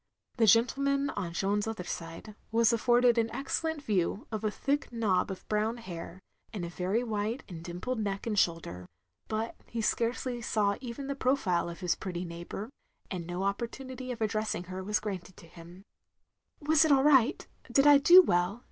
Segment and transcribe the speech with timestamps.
[0.37, 5.29] The gentleman on Jeanne's other side, was afforded an excellent view of a thick knob
[5.29, 6.19] of brown hair,
[6.51, 8.87] and a very white and dimpled neck and shotdder;
[9.27, 12.71] but he scarcely saw even the profile of his pretty neighbour;
[13.11, 16.83] and no opportunity of addressing her was granted to hiio^ 278 THE LONELY LADY "Was
[16.83, 17.47] it aU right?
[17.71, 18.59] Did I do well?"